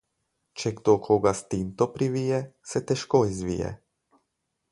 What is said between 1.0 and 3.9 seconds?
koga s tinto privije, se težko izvije.